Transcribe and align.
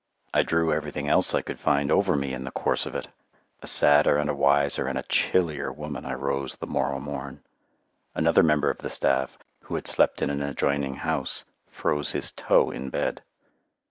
I 0.33 0.41
drew 0.41 0.73
everything 0.73 1.07
else 1.09 1.35
I 1.35 1.43
could 1.43 1.59
find 1.59 1.91
over 1.91 2.15
me 2.15 2.33
in 2.33 2.43
the 2.43 2.49
course 2.49 2.87
of 2.87 2.95
it. 2.95 3.09
A 3.61 3.67
sadder 3.67 4.17
and 4.17 4.31
a 4.31 4.33
wiser 4.33 4.87
and 4.87 4.97
a 4.97 5.03
chillier 5.03 5.71
woman 5.71 6.07
I 6.07 6.15
rose 6.15 6.55
the 6.55 6.65
morrow 6.65 6.99
morn. 6.99 7.43
Another 8.15 8.41
member 8.41 8.71
of 8.71 8.79
the 8.79 8.89
staff, 8.89 9.37
who 9.65 9.75
had 9.75 9.85
slept 9.85 10.23
in 10.23 10.31
an 10.31 10.41
adjoining 10.41 10.95
house, 10.95 11.43
froze 11.69 12.13
his 12.13 12.31
toe 12.31 12.71
in 12.71 12.89
bed. 12.89 13.21